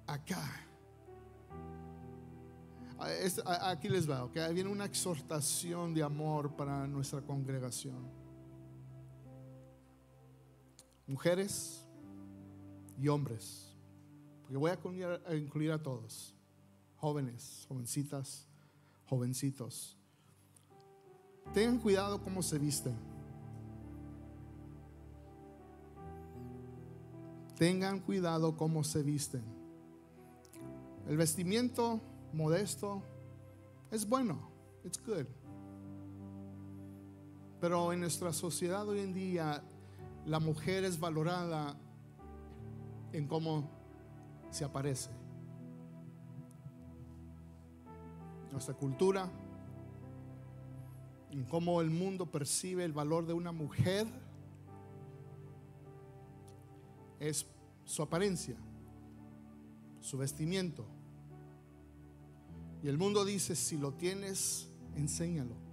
[0.05, 0.67] acá.
[3.63, 4.35] Aquí les va, ok.
[4.53, 8.07] Viene una exhortación de amor para nuestra congregación.
[11.07, 11.87] Mujeres
[13.01, 13.75] y hombres.
[14.41, 16.35] Porque voy a incluir a todos.
[16.97, 18.47] Jóvenes, jovencitas,
[19.05, 19.97] jovencitos.
[21.51, 22.95] Tengan cuidado cómo se visten.
[27.57, 29.43] Tengan cuidado cómo se visten.
[31.07, 31.99] El vestimiento
[32.33, 33.01] modesto
[33.89, 34.39] es bueno,
[34.83, 35.25] it's good.
[37.59, 39.63] Pero en nuestra sociedad hoy en día
[40.25, 41.75] la mujer es valorada
[43.13, 43.69] en cómo
[44.49, 45.09] se aparece.
[48.51, 49.29] Nuestra cultura,
[51.31, 54.07] en cómo el mundo percibe el valor de una mujer,
[57.19, 57.45] es
[57.85, 58.57] su apariencia,
[59.99, 60.85] su vestimiento.
[62.83, 65.70] Y el mundo dice, si lo tienes, enséñalo.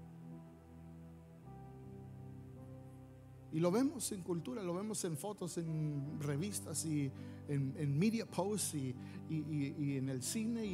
[3.52, 7.11] Y lo vemos en cultura, lo vemos en fotos, en revistas y
[7.48, 8.94] en, media posts y,
[9.30, 10.66] en el cine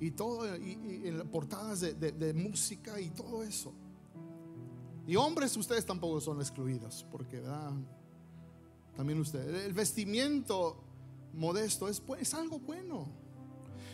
[0.00, 3.72] y, todo, y, en portadas de, de música y todo eso.
[5.06, 7.42] Y hombres, ustedes tampoco son excluidos, porque
[8.96, 9.64] también ustedes.
[9.64, 10.76] El vestimiento
[11.34, 13.08] modesto es, es algo bueno.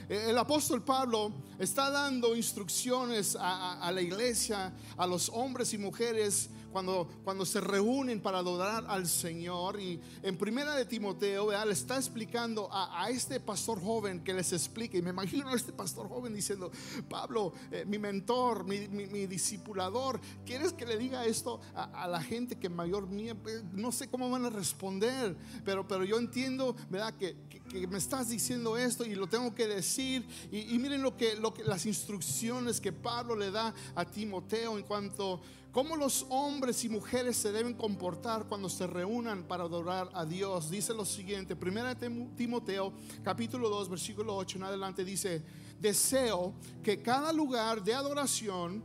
[0.09, 7.09] El apóstol Pablo está dando instrucciones a, la iglesia, a los hombres y mujeres cuando,
[7.24, 9.81] cuando se reúnen para adorar al Señor.
[9.81, 14.98] Y en primera de Timoteo, le está explicando a, este pastor joven que les explique.
[14.98, 16.70] Y me imagino a este pastor joven diciendo,
[17.09, 22.57] Pablo, eh, mi mentor, mi, mi, discipulador, ¿quieres que le diga esto a, la gente
[22.57, 23.35] que mayor mía?
[23.35, 27.14] Pues, no sé cómo van a responder, pero, pero yo entiendo, ¿verdad?
[27.16, 30.26] Que, que, me estás diciendo esto y lo tengo que decir.
[30.50, 34.76] Y, y miren lo que, lo que, las instrucciones que Pablo le da a Timoteo
[34.76, 35.40] en cuanto
[35.72, 40.70] cómo los hombres y mujeres se deben comportar cuando se reúnan para adorar a Dios.
[40.70, 45.42] Dice lo siguiente, primera Timoteo capítulo 2 versículo 8 en adelante dice,
[45.81, 48.83] deseo que cada lugar de adoración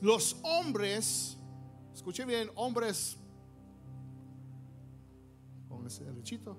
[0.00, 1.36] los hombres,
[1.94, 3.16] escuche bien, hombres,
[5.68, 6.56] póngase derechito.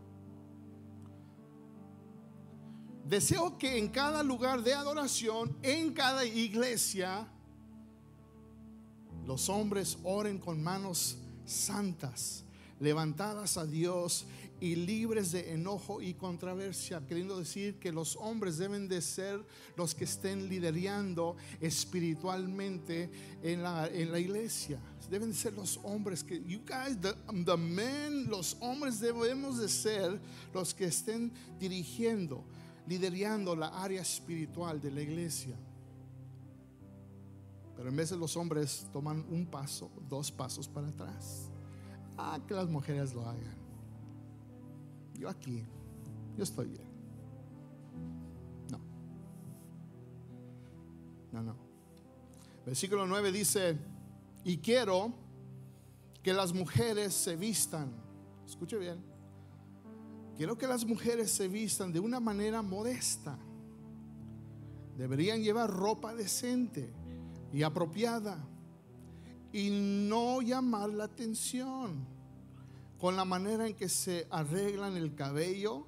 [3.05, 7.27] Deseo que en cada lugar de adoración, en cada iglesia,
[9.25, 12.43] los hombres oren con manos santas,
[12.79, 14.25] levantadas a Dios
[14.59, 19.93] y libres de enojo y controversia, queriendo decir que los hombres deben de ser los
[19.93, 23.09] que estén liderando espiritualmente
[23.41, 24.79] en la, en la iglesia.
[25.09, 30.19] Deben ser los hombres que, you guys, the, men, los hombres debemos de ser
[30.53, 32.43] los que estén dirigiendo,
[32.88, 35.57] liderando la área espiritual de la iglesia.
[37.75, 41.49] Pero en vez de los hombres toman un paso, dos pasos para atrás.
[42.17, 43.57] Ah, que las mujeres lo hagan.
[45.15, 45.63] Yo aquí,
[46.38, 46.88] yo estoy bien.
[48.69, 48.79] No.
[51.31, 51.55] No, no.
[52.65, 53.77] Versículo 9 dice,
[54.43, 55.12] y quiero
[56.21, 57.91] que las mujeres se vistan.
[58.45, 59.03] Escuche bien.
[60.38, 63.38] Quiero que las mujeres se vistan de una manera modesta.
[64.97, 66.93] Deberían llevar ropa decente
[67.53, 68.37] y apropiada
[69.51, 69.69] y
[70.09, 72.05] no llamar la atención
[72.99, 75.85] con la manera en que se arreglan el cabello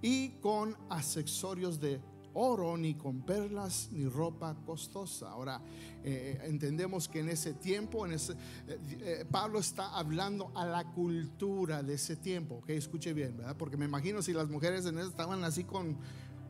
[0.00, 2.00] y con accesorios de
[2.34, 5.30] oro, ni con perlas, ni ropa costosa.
[5.30, 5.60] Ahora,
[6.04, 8.32] eh, entendemos que en ese tiempo, en ese,
[8.68, 12.62] eh, eh, Pablo está hablando a la cultura de ese tiempo.
[12.64, 13.56] Que escuche bien, ¿verdad?
[13.56, 15.96] Porque me imagino si las mujeres en ese estaban así con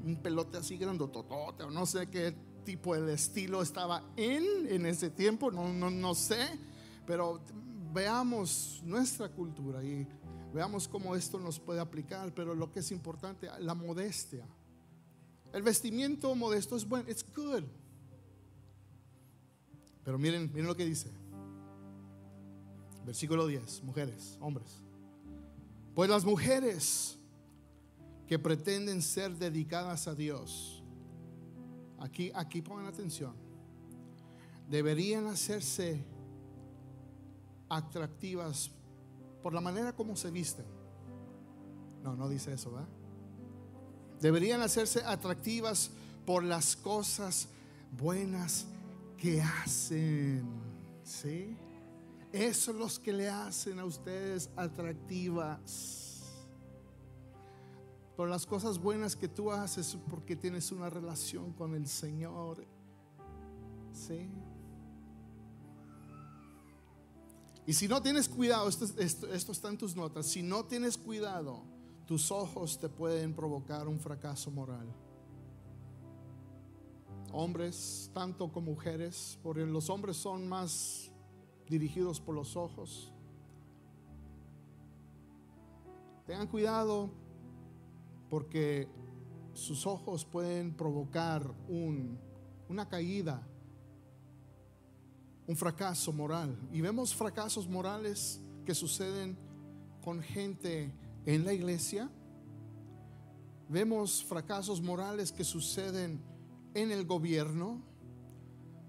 [0.04, 2.34] un pelote así grandototote o no sé qué
[2.64, 6.46] tipo de estilo estaba en en ese tiempo, no, no, no sé,
[7.06, 7.40] pero
[7.92, 10.06] veamos nuestra cultura y
[10.52, 14.46] veamos cómo esto nos puede aplicar, pero lo que es importante, la modestia.
[15.52, 17.64] El vestimiento modesto es bueno, it's good.
[20.04, 21.10] Pero miren, miren lo que dice.
[23.04, 24.82] Versículo 10, mujeres, hombres.
[25.94, 27.17] Pues las mujeres
[28.28, 30.82] que pretenden ser dedicadas a Dios,
[31.98, 33.34] aquí, aquí pongan atención,
[34.68, 36.04] deberían hacerse
[37.70, 38.70] atractivas
[39.42, 40.66] por la manera como se visten.
[42.02, 42.88] No, no dice eso, ¿verdad?
[44.20, 45.90] Deberían hacerse atractivas
[46.26, 47.48] por las cosas
[47.98, 48.66] buenas
[49.16, 50.44] que hacen.
[51.02, 51.56] ¿Sí?
[52.30, 56.07] Eso es los que le hacen a ustedes atractivas
[58.18, 62.66] Pero las cosas buenas que tú haces es porque tienes una relación con el Señor.
[63.92, 64.28] Sí.
[67.64, 71.62] Y si no tienes cuidado, esto, esto está en tus notas, si no tienes cuidado,
[72.06, 74.92] tus ojos te pueden provocar un fracaso moral.
[77.32, 81.12] Hombres, tanto como mujeres, porque los hombres son más
[81.68, 83.12] dirigidos por los ojos.
[86.26, 87.27] Tengan cuidado
[88.28, 88.88] porque
[89.54, 92.18] sus ojos pueden provocar un,
[92.68, 93.46] una caída,
[95.46, 96.56] un fracaso moral.
[96.72, 99.36] Y vemos fracasos morales que suceden
[100.02, 100.92] con gente
[101.26, 102.10] en la iglesia.
[103.68, 106.22] Vemos fracasos morales que suceden
[106.74, 107.82] en el gobierno.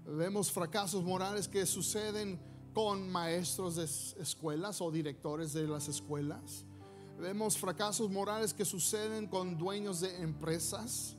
[0.06, 2.38] Vemos fracasos morales que suceden
[2.72, 3.84] con maestros de
[4.22, 6.64] escuelas o directores de las escuelas.
[7.20, 11.14] Vemos fracasos morales que suceden con dueños de empresas.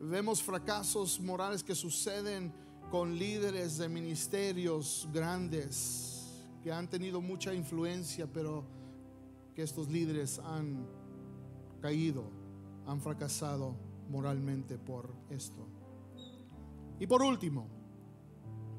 [0.00, 2.50] Vemos fracasos morales que suceden
[2.90, 6.14] con líderes de ministerios grandes
[6.62, 8.64] que han tenido mucha influencia, pero
[9.54, 10.86] que estos líderes han
[11.82, 12.24] caído,
[12.86, 13.76] han fracasado
[14.08, 15.68] moralmente por esto.
[16.98, 17.68] Y por último,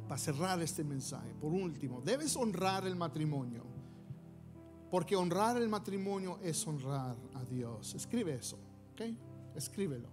[0.07, 3.64] para cerrar este mensaje, por último, debes honrar el matrimonio.
[4.95, 7.93] Porque honrar el matrimonio es honrar a Dios.
[7.95, 8.55] Escribe eso,
[8.93, 9.01] ¿ok?
[9.53, 10.07] Escríbelo.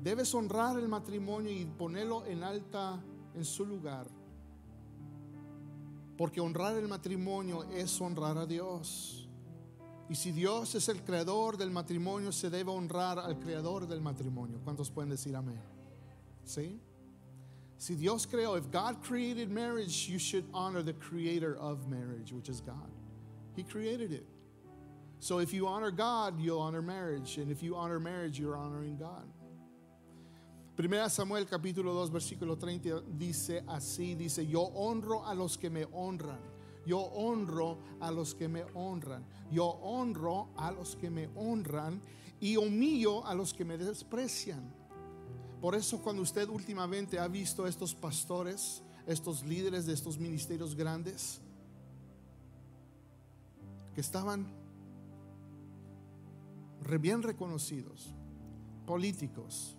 [0.00, 3.02] Debes honrar el matrimonio y ponerlo en alta
[3.34, 4.06] en su lugar.
[6.16, 9.28] Porque honrar el matrimonio es honrar a Dios.
[10.08, 14.60] Y si Dios es el creador del matrimonio, se debe honrar al creador del matrimonio.
[14.62, 15.60] ¿Cuántos pueden decir amén?
[16.44, 16.80] ¿Sí?
[17.76, 22.48] Si Dios creó, if God created marriage, you should honor the creator of marriage, which
[22.48, 22.88] is God.
[23.56, 24.26] He created it.
[25.18, 27.38] So if you honor God, you'll honor marriage.
[27.38, 29.24] And if you honor marriage, you're honoring God.
[30.76, 35.86] Primera Samuel capítulo 2 versículo 30 dice así, dice, yo honro a los que me
[35.86, 36.38] honran.
[36.84, 39.24] Yo honro a los que me honran.
[39.50, 42.00] Yo honro a los que me honran
[42.38, 44.70] y humillo a los que me desprecian.
[45.62, 51.40] Por eso cuando usted últimamente ha visto estos pastores, estos líderes de estos ministerios grandes,
[53.96, 54.46] que estaban
[57.00, 58.14] bien reconocidos,
[58.86, 59.74] políticos,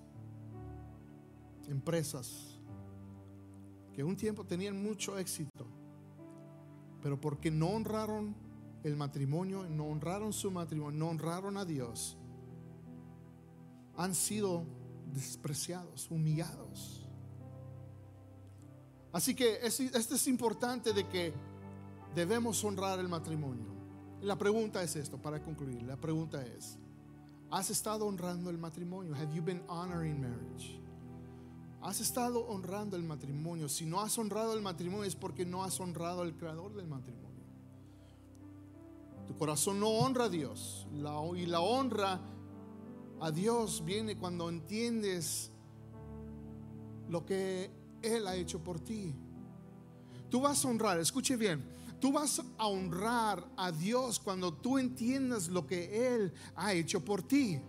[1.67, 2.59] empresas,
[3.93, 5.67] que un tiempo tenían mucho éxito,
[7.03, 8.35] pero porque no honraron
[8.83, 12.17] el matrimonio, no honraron su matrimonio, no honraron a Dios,
[13.97, 14.63] han sido
[15.13, 17.07] despreciados, humillados.
[19.11, 21.33] Así que esto es importante de que
[22.15, 23.76] debemos honrar el matrimonio.
[24.21, 26.77] La pregunta es esto, para concluir, la pregunta es,
[27.51, 29.13] ¿has estado honrando el matrimonio?
[29.15, 30.81] Have you been honoring marriage?
[31.81, 33.69] ¿Has estado honrando el matrimonio?
[33.69, 37.27] Si no has honrado el matrimonio es porque no has honrado al creador del matrimonio.
[39.27, 42.19] Tu corazón no honra a Dios y la honra
[43.19, 45.51] a Dios viene cuando entiendes
[47.09, 47.69] lo que
[48.01, 49.13] Él ha hecho por ti.
[50.29, 51.63] Tú vas a honrar, escuche bien,
[51.99, 57.21] tú vas a honrar a Dios cuando tú entiendas lo que Él ha hecho por
[57.21, 57.59] ti.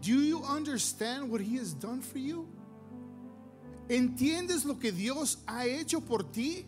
[0.00, 2.46] Do you understand what He has done for you?
[3.88, 6.66] ¿Entiendes lo que Dios ha hecho por ti?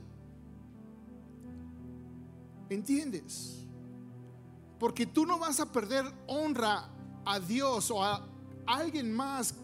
[2.68, 3.64] ¿Entiendes?
[4.78, 6.90] Porque tú no vas a perder honra
[7.24, 8.26] a Dios o a
[8.66, 9.54] alguien más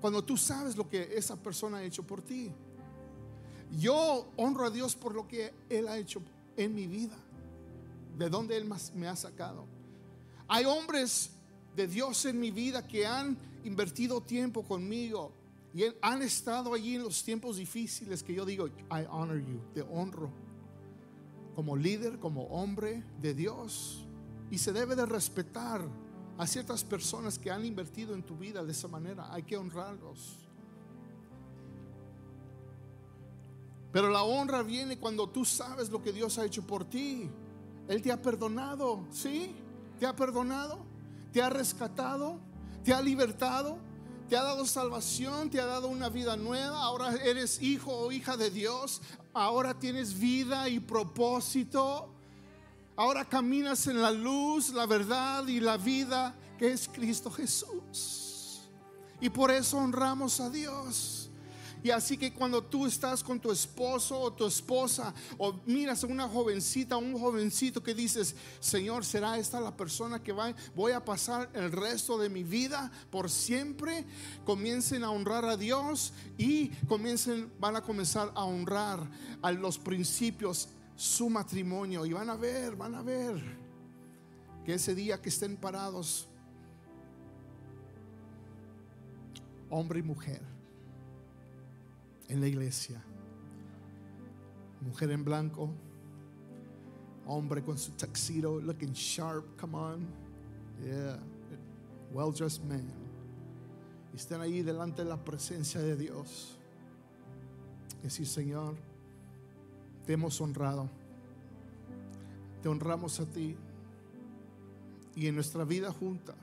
[0.00, 2.52] cuando tú sabes lo que esa persona ha hecho por ti.
[3.76, 6.22] Yo honro a Dios por lo que Él ha hecho
[6.56, 7.16] en mi vida,
[8.16, 9.66] de donde Él me ha sacado.
[10.48, 11.30] Hay hombres
[11.76, 15.32] de Dios en mi vida que han invertido tiempo conmigo
[15.74, 19.82] y han estado allí en los tiempos difíciles que yo digo, I honor you, te
[19.82, 20.30] honro
[21.54, 24.06] como líder, como hombre de Dios.
[24.50, 25.82] Y se debe de respetar
[26.38, 29.32] a ciertas personas que han invertido en tu vida de esa manera.
[29.32, 30.47] Hay que honrarlos.
[33.92, 37.30] Pero la honra viene cuando tú sabes lo que Dios ha hecho por ti.
[37.88, 39.54] Él te ha perdonado, ¿sí?
[39.98, 40.78] Te ha perdonado,
[41.32, 42.38] te ha rescatado,
[42.84, 43.78] te ha libertado,
[44.28, 46.82] te ha dado salvación, te ha dado una vida nueva.
[46.82, 49.00] Ahora eres hijo o hija de Dios.
[49.32, 52.12] Ahora tienes vida y propósito.
[52.94, 58.68] Ahora caminas en la luz, la verdad y la vida que es Cristo Jesús.
[59.20, 61.27] Y por eso honramos a Dios.
[61.82, 66.06] Y así que cuando tú estás con tu esposo o tu esposa o miras a
[66.06, 70.92] una jovencita o un jovencito que dices, Señor, ¿será esta la persona que va, voy
[70.92, 74.04] a pasar el resto de mi vida por siempre?
[74.44, 79.08] Comiencen a honrar a Dios y comiencen, van a comenzar a honrar
[79.42, 83.40] a los principios su matrimonio y van a ver, van a ver
[84.64, 86.28] que ese día que estén parados,
[89.70, 90.57] hombre y mujer,
[92.28, 93.02] en la iglesia.
[94.80, 95.70] Mujer en blanco,
[97.26, 100.06] hombre con su tuxedo, looking sharp, come on.
[100.84, 101.18] Yeah,
[102.12, 102.88] well dressed man.
[104.12, 106.56] Y estén ahí delante de la presencia de Dios.
[108.02, 108.76] Decir, Señor,
[110.06, 110.88] te hemos honrado.
[112.62, 113.56] Te honramos a ti.
[115.14, 116.36] Y en nuestra vida juntas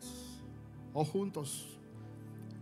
[0.94, 1.68] o juntos,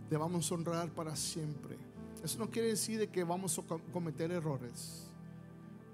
[0.08, 1.76] te vamos a honrar para siempre.
[2.24, 3.62] Eso no quiere decir que vamos a
[3.92, 5.10] cometer errores.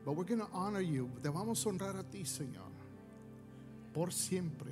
[0.04, 1.08] But we're going honor you.
[1.20, 2.70] Te vamos a honrar a ti, Señor,
[3.92, 4.70] por siempre.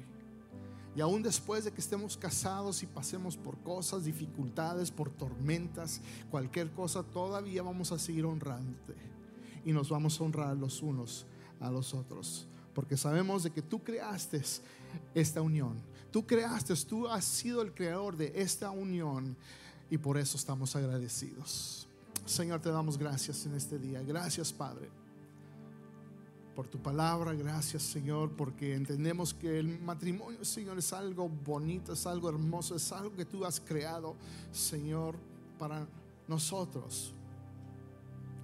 [0.95, 6.01] Y aún después de que estemos casados y pasemos por cosas, dificultades, por tormentas,
[6.31, 8.95] cualquier cosa, todavía vamos a seguir honrándote.
[9.65, 11.27] Y nos vamos a honrar los unos
[11.59, 12.47] a los otros.
[12.73, 14.41] Porque sabemos de que tú creaste
[15.13, 15.75] esta unión.
[16.13, 19.37] Tú creaste, tú has sido el creador de esta unión
[19.91, 21.87] y por eso estamos agradecidos.
[22.25, 24.03] Señor, te damos gracias en este día.
[24.03, 24.91] Gracias, Padre,
[26.55, 27.33] por tu palabra.
[27.33, 32.93] Gracias, Señor, porque entendemos que el matrimonio, Señor, es algo bonito, es algo hermoso, es
[32.93, 34.15] algo que tú has creado,
[34.53, 35.17] Señor,
[35.59, 35.87] para
[36.27, 37.15] nosotros.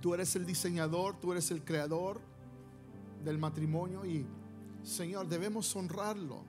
[0.01, 2.21] Tú eres el diseñador, tú eres el creador
[3.23, 4.27] del matrimonio y,
[4.83, 6.43] Señor, debemos honrarlo.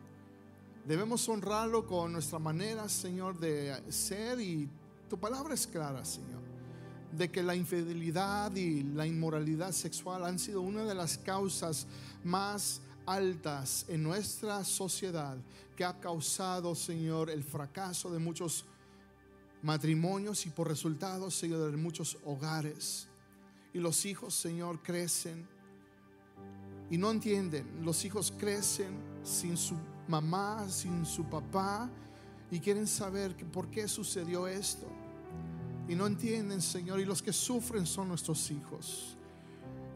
[0.85, 4.69] Debemos honrarlo con nuestra manera, Señor, de ser y
[5.09, 6.41] tu palabra es clara, Señor,
[7.11, 11.87] de que la infidelidad y la inmoralidad sexual han sido una de las causas
[12.23, 15.37] más altas en nuestra sociedad
[15.75, 18.65] que ha causado, Señor, el fracaso de muchos
[19.61, 23.07] matrimonios y por resultado, Señor, de muchos hogares.
[23.73, 25.47] Y los hijos, Señor, crecen
[26.89, 27.83] y no entienden.
[27.83, 29.75] Los hijos crecen sin su
[30.07, 31.89] mamá, sin su papá
[32.51, 34.87] y quieren saber por qué sucedió esto.
[35.87, 39.15] Y no entienden, Señor, y los que sufren son nuestros hijos.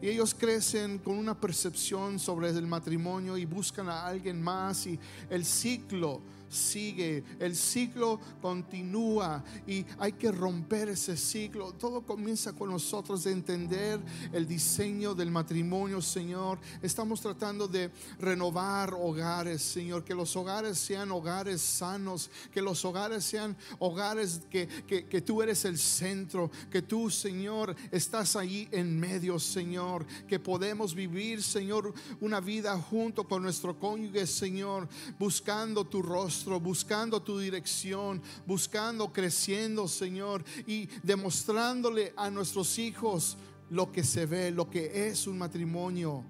[0.02, 4.98] Y ellos crecen con una percepción sobre el matrimonio y buscan a alguien más y
[5.28, 11.72] el ciclo sigue, el ciclo continúa y hay que romper ese ciclo.
[11.72, 14.00] Todo comienza con nosotros de entender
[14.32, 16.58] el diseño del matrimonio, Señor.
[16.82, 23.24] Estamos tratando de renovar hogares, Señor, que los hogares sean hogares sanos, que los hogares
[23.24, 29.38] sean hogares que, que, tú eres el centro, que tú, Señor, estás ahí en medio,
[29.38, 34.88] Señor, que podemos vivir, Señor, una vida junto con nuestro cónyuge, Señor,
[35.18, 43.36] buscando tu rostro buscando tu dirección, buscando, creciendo, Señor, y demostrándole a nuestros hijos
[43.70, 46.24] lo que se ve, lo que es un matrimonio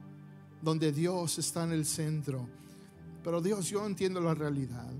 [0.62, 2.46] donde Dios está en el centro.
[3.24, 4.90] Pero Dios, yo entiendo la realidad.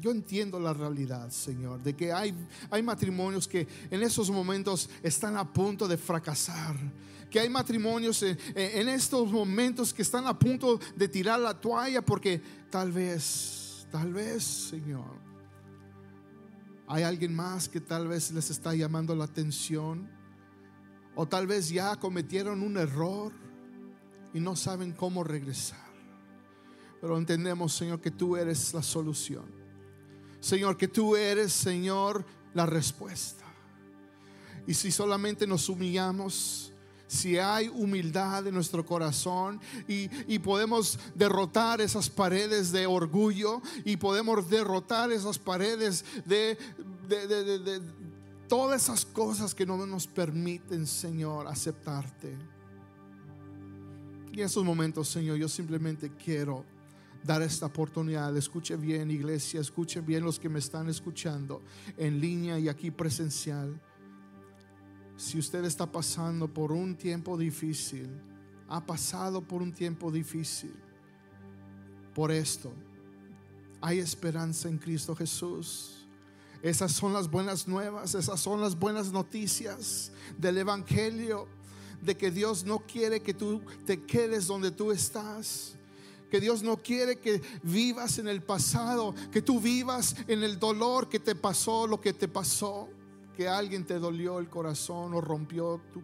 [0.00, 2.34] Yo entiendo la realidad, Señor, de que hay,
[2.70, 6.76] hay matrimonios que en esos momentos están a punto de fracasar.
[7.30, 12.02] Que hay matrimonios en, en estos momentos que están a punto de tirar la toalla
[12.02, 12.40] porque
[12.70, 13.61] tal vez
[13.92, 15.20] Tal vez, Señor,
[16.88, 20.10] hay alguien más que tal vez les está llamando la atención.
[21.14, 23.32] O tal vez ya cometieron un error
[24.32, 25.92] y no saben cómo regresar.
[27.02, 29.44] Pero entendemos, Señor, que tú eres la solución.
[30.40, 32.24] Señor, que tú eres, Señor,
[32.54, 33.44] la respuesta.
[34.66, 36.71] Y si solamente nos humillamos,
[37.12, 44.48] si hay humildad en nuestro corazón y, podemos derrotar esas paredes de orgullo y podemos
[44.48, 46.58] derrotar esas paredes de,
[47.06, 47.82] de
[48.48, 52.34] todas esas cosas que no nos permiten, Señor, aceptarte.
[54.32, 56.64] Y en esos momentos, Señor, yo simplemente quiero
[57.22, 58.34] dar esta oportunidad.
[58.36, 61.62] Escuche bien, iglesia, escuchen bien los que me están escuchando
[61.98, 63.78] en línea y aquí presencial
[65.22, 68.08] si usted está pasando por un tiempo difícil,
[68.68, 70.74] ha pasado por un tiempo difícil,
[72.12, 72.72] por esto,
[73.80, 76.08] hay esperanza en Cristo Jesús.
[76.60, 81.46] Esas son las buenas nuevas, esas son las buenas noticias del Evangelio,
[82.00, 85.76] de que Dios no quiere que tú te quedes donde tú estás
[86.30, 91.10] que Dios no quiere que vivas en el pasado, que tú vivas en el dolor
[91.10, 92.88] que te pasó, lo que te pasó
[93.48, 96.02] alguien te dolió el corazón o rompió tu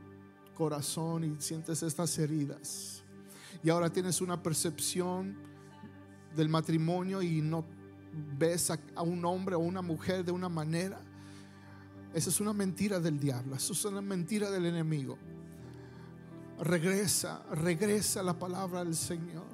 [0.54, 3.02] corazón y sientes estas heridas.
[3.62, 5.36] Y ahora tienes una percepción
[6.36, 7.64] del matrimonio y no
[8.38, 11.00] ves a, un hombre o una mujer de una manera.
[12.14, 15.18] Esa es una mentira del diablo, eso es una mentira del enemigo.
[16.60, 19.46] Regresa, regresa la palabra del Señor.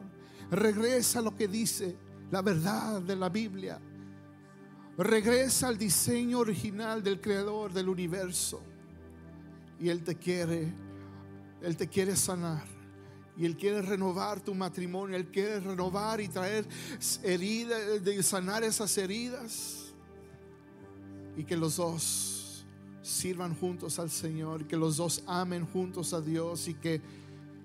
[0.50, 1.96] Regresa lo que dice
[2.30, 3.80] la verdad de la Biblia.
[4.96, 8.62] Regresa al diseño original del creador del universo.
[9.80, 10.72] Y Él te quiere,
[11.62, 12.64] Él te quiere sanar.
[13.36, 15.16] Y Él quiere renovar tu matrimonio.
[15.16, 16.64] Él quiere renovar y traer
[17.24, 19.92] heridas, de sanar esas heridas.
[21.36, 22.64] Y que los dos
[23.02, 24.62] sirvan juntos al Señor.
[24.62, 26.68] Y que los dos amen juntos a Dios.
[26.68, 27.02] Y que,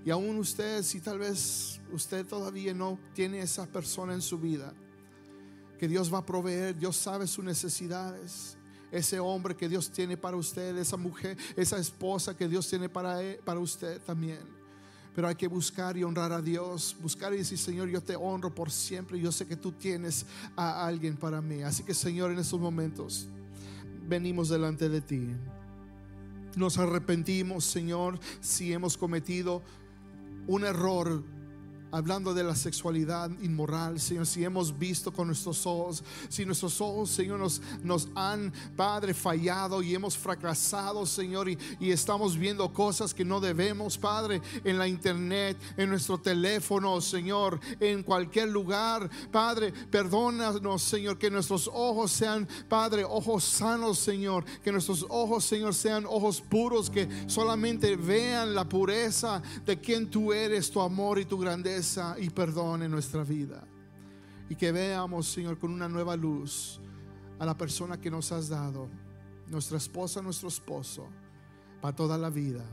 [0.04, 4.74] y aún usted, si tal vez usted todavía no tiene esa persona en su vida
[5.80, 8.58] que Dios va a proveer, Dios sabe sus necesidades.
[8.92, 13.20] Ese hombre que Dios tiene para usted, esa mujer, esa esposa que Dios tiene para,
[13.46, 14.40] para usted también.
[15.16, 18.54] Pero hay que buscar y honrar a Dios, buscar y decir, Señor, yo te honro
[18.54, 19.20] por siempre.
[19.20, 20.26] Yo sé que tú tienes
[20.56, 21.62] a alguien para mí.
[21.62, 23.28] Así que, Señor, en estos momentos
[24.08, 25.30] venimos delante de ti.
[26.56, 29.62] Nos arrepentimos, Señor, si hemos cometido
[30.48, 31.24] un error
[31.92, 37.10] hablando de la sexualidad inmoral, Señor, si hemos visto con nuestros ojos, si nuestros ojos,
[37.10, 43.14] Señor, nos, nos han, Padre, fallado y hemos fracasado, Señor, y, y, estamos viendo cosas
[43.14, 49.74] que no debemos, Padre, en la internet, en nuestro teléfono, Señor, en cualquier lugar, Padre,
[49.90, 56.06] perdónanos, Señor, que nuestros ojos sean, Padre, ojos sanos, Señor, que nuestros ojos, Señor, sean
[56.06, 61.38] ojos puros, que solamente vean la pureza de quien tú eres, tu amor y tu
[61.38, 61.79] grandeza
[62.20, 63.66] y perdón en nuestra vida.
[64.50, 66.80] Y que veamos, Señor, con una nueva luz
[67.40, 68.90] a la persona que nos has dado,
[69.48, 71.08] nuestra esposa, nuestro esposo,
[71.82, 72.66] para toda la vida,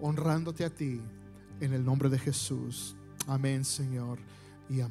[0.00, 1.00] honrándote a ti
[1.60, 2.94] en el nombre de Jesús.
[3.26, 4.18] Amén, Señor,
[4.68, 4.90] y amén.